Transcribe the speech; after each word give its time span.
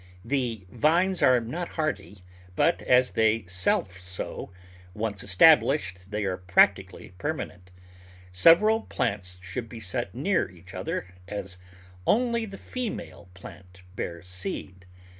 The 0.25 0.65
vines 0.71 1.21
are 1.21 1.39
not 1.39 1.69
hardy, 1.77 2.23
but, 2.55 2.81
as 2.81 3.11
they 3.11 3.45
self 3.45 3.99
sow, 3.99 4.51
once 4.95 5.23
established 5.23 6.09
they 6.09 6.23
are 6.25 6.37
practically 6.37 7.13
permanent. 7.19 7.69
Sev 8.31 8.61
eral 8.61 8.89
plants 8.89 9.37
should 9.43 9.69
be 9.69 9.79
set 9.79 10.15
near 10.15 10.49
each 10.49 10.73
other, 10.73 11.13
as 11.27 11.59
only 12.07 12.45
the 12.45 12.57
female 12.57 13.29
plant 13.35 13.83
bears 13.95 14.27
seed. 14.27 14.87